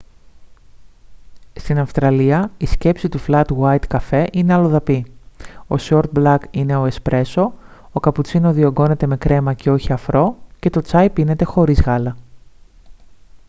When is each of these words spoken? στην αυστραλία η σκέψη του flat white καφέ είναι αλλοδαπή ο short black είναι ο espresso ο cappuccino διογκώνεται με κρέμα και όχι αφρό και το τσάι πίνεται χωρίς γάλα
στην 1.59 1.79
αυστραλία 1.79 2.51
η 2.57 2.65
σκέψη 2.65 3.09
του 3.09 3.19
flat 3.27 3.45
white 3.59 3.87
καφέ 3.87 4.27
είναι 4.31 4.53
αλλοδαπή 4.53 5.05
ο 5.67 5.75
short 5.79 6.03
black 6.15 6.37
είναι 6.51 6.75
ο 6.77 6.87
espresso 6.87 7.43
ο 7.93 7.99
cappuccino 8.01 8.49
διογκώνεται 8.53 9.07
με 9.07 9.17
κρέμα 9.17 9.53
και 9.53 9.71
όχι 9.71 9.93
αφρό 9.93 10.37
και 10.59 10.69
το 10.69 10.81
τσάι 10.81 11.09
πίνεται 11.09 11.43
χωρίς 11.43 11.81
γάλα 11.81 12.15